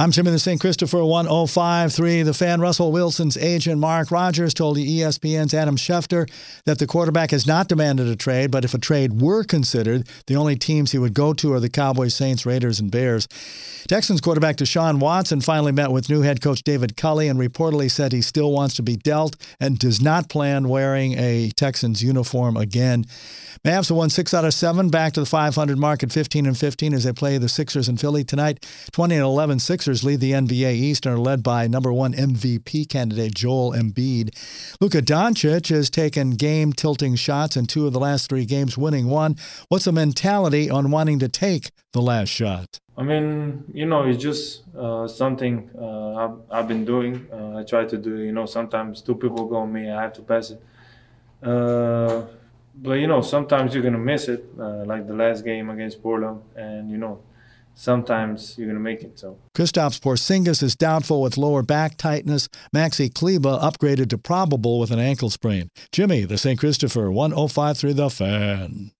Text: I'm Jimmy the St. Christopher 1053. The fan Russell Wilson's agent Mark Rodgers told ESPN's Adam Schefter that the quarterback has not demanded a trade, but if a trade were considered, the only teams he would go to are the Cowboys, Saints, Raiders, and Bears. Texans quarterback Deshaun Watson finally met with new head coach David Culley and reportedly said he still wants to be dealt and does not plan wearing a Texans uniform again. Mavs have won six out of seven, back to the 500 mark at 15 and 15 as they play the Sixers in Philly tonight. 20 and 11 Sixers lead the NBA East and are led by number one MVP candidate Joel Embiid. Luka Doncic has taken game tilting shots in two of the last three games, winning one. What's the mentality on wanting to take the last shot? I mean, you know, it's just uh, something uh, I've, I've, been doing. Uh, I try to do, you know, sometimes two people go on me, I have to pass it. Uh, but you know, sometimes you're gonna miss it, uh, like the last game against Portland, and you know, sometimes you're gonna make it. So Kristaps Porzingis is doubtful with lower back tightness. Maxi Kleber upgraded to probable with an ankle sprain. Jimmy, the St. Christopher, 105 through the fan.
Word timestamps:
I'm 0.00 0.12
Jimmy 0.12 0.30
the 0.30 0.38
St. 0.38 0.60
Christopher 0.60 1.04
1053. 1.04 2.22
The 2.22 2.32
fan 2.32 2.60
Russell 2.60 2.92
Wilson's 2.92 3.36
agent 3.36 3.80
Mark 3.80 4.12
Rodgers 4.12 4.54
told 4.54 4.76
ESPN's 4.76 5.52
Adam 5.52 5.74
Schefter 5.76 6.30
that 6.66 6.78
the 6.78 6.86
quarterback 6.86 7.32
has 7.32 7.48
not 7.48 7.66
demanded 7.66 8.06
a 8.06 8.14
trade, 8.14 8.52
but 8.52 8.64
if 8.64 8.74
a 8.74 8.78
trade 8.78 9.20
were 9.20 9.42
considered, 9.42 10.08
the 10.28 10.36
only 10.36 10.54
teams 10.54 10.92
he 10.92 10.98
would 10.98 11.14
go 11.14 11.32
to 11.32 11.52
are 11.52 11.58
the 11.58 11.68
Cowboys, 11.68 12.14
Saints, 12.14 12.46
Raiders, 12.46 12.78
and 12.78 12.92
Bears. 12.92 13.26
Texans 13.88 14.20
quarterback 14.20 14.56
Deshaun 14.56 15.00
Watson 15.00 15.40
finally 15.40 15.72
met 15.72 15.90
with 15.90 16.10
new 16.10 16.20
head 16.20 16.42
coach 16.42 16.62
David 16.62 16.94
Culley 16.94 17.26
and 17.26 17.40
reportedly 17.40 17.90
said 17.90 18.12
he 18.12 18.20
still 18.20 18.52
wants 18.52 18.74
to 18.74 18.82
be 18.82 18.96
dealt 18.96 19.34
and 19.58 19.78
does 19.78 19.98
not 19.98 20.28
plan 20.28 20.68
wearing 20.68 21.14
a 21.14 21.50
Texans 21.56 22.04
uniform 22.04 22.54
again. 22.54 23.06
Mavs 23.64 23.88
have 23.88 23.96
won 23.96 24.10
six 24.10 24.34
out 24.34 24.44
of 24.44 24.52
seven, 24.52 24.90
back 24.90 25.14
to 25.14 25.20
the 25.20 25.26
500 25.26 25.78
mark 25.78 26.02
at 26.02 26.12
15 26.12 26.44
and 26.44 26.58
15 26.58 26.92
as 26.92 27.04
they 27.04 27.14
play 27.14 27.38
the 27.38 27.48
Sixers 27.48 27.88
in 27.88 27.96
Philly 27.96 28.24
tonight. 28.24 28.66
20 28.92 29.14
and 29.14 29.24
11 29.24 29.58
Sixers 29.58 30.04
lead 30.04 30.20
the 30.20 30.32
NBA 30.32 30.74
East 30.74 31.06
and 31.06 31.14
are 31.14 31.18
led 31.18 31.42
by 31.42 31.66
number 31.66 31.90
one 31.90 32.12
MVP 32.12 32.90
candidate 32.90 33.34
Joel 33.34 33.72
Embiid. 33.72 34.36
Luka 34.82 35.00
Doncic 35.00 35.70
has 35.70 35.88
taken 35.88 36.32
game 36.32 36.74
tilting 36.74 37.14
shots 37.14 37.56
in 37.56 37.64
two 37.64 37.86
of 37.86 37.94
the 37.94 38.00
last 38.00 38.28
three 38.28 38.44
games, 38.44 38.76
winning 38.76 39.08
one. 39.08 39.36
What's 39.70 39.86
the 39.86 39.92
mentality 39.92 40.68
on 40.68 40.90
wanting 40.90 41.20
to 41.20 41.28
take 41.28 41.70
the 41.94 42.02
last 42.02 42.28
shot? 42.28 42.80
I 42.98 43.04
mean, 43.04 43.62
you 43.72 43.86
know, 43.86 44.02
it's 44.02 44.20
just 44.20 44.64
uh, 44.76 45.06
something 45.06 45.70
uh, 45.80 46.14
I've, 46.16 46.36
I've, 46.50 46.68
been 46.68 46.84
doing. 46.84 47.28
Uh, 47.32 47.58
I 47.58 47.62
try 47.62 47.84
to 47.84 47.96
do, 47.96 48.18
you 48.18 48.32
know, 48.32 48.44
sometimes 48.44 49.02
two 49.02 49.14
people 49.14 49.46
go 49.46 49.58
on 49.58 49.72
me, 49.72 49.88
I 49.88 50.02
have 50.02 50.14
to 50.14 50.22
pass 50.22 50.50
it. 50.50 50.60
Uh, 51.40 52.24
but 52.74 52.94
you 52.94 53.06
know, 53.06 53.20
sometimes 53.20 53.72
you're 53.72 53.84
gonna 53.84 53.98
miss 53.98 54.26
it, 54.26 54.44
uh, 54.58 54.84
like 54.84 55.06
the 55.06 55.14
last 55.14 55.44
game 55.44 55.70
against 55.70 56.02
Portland, 56.02 56.42
and 56.56 56.90
you 56.90 56.98
know, 56.98 57.20
sometimes 57.74 58.58
you're 58.58 58.66
gonna 58.66 58.80
make 58.80 59.02
it. 59.02 59.16
So 59.16 59.38
Kristaps 59.54 60.00
Porzingis 60.00 60.60
is 60.62 60.74
doubtful 60.74 61.22
with 61.22 61.36
lower 61.36 61.62
back 61.62 61.96
tightness. 61.96 62.48
Maxi 62.74 63.12
Kleber 63.12 63.58
upgraded 63.58 64.10
to 64.10 64.18
probable 64.18 64.80
with 64.80 64.90
an 64.90 64.98
ankle 64.98 65.30
sprain. 65.30 65.70
Jimmy, 65.92 66.24
the 66.24 66.38
St. 66.38 66.58
Christopher, 66.58 67.10
105 67.10 67.78
through 67.78 67.94
the 67.94 68.10
fan. 68.10 68.90